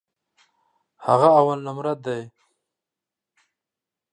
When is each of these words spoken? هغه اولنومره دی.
هغه 1.05 1.27
اولنومره 1.39 1.93
دی. 2.03 2.21